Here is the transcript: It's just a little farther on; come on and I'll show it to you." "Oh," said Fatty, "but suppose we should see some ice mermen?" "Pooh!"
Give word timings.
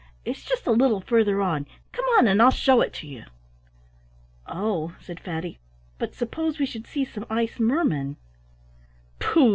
It's 0.25 0.43
just 0.43 0.65
a 0.65 0.71
little 0.71 0.99
farther 1.01 1.43
on; 1.43 1.67
come 1.91 2.05
on 2.17 2.25
and 2.27 2.41
I'll 2.41 2.49
show 2.49 2.81
it 2.81 2.91
to 2.95 3.07
you." 3.07 3.25
"Oh," 4.47 4.95
said 4.99 5.19
Fatty, 5.19 5.59
"but 5.99 6.15
suppose 6.15 6.57
we 6.57 6.65
should 6.65 6.87
see 6.87 7.05
some 7.05 7.27
ice 7.29 7.59
mermen?" 7.59 8.17
"Pooh!" 9.19 9.49